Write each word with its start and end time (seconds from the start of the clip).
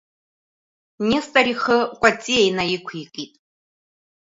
Несҭор 1.07 1.47
ихы 1.53 1.77
Кәаҵиа 2.01 2.41
инаиқәикит. 2.47 3.33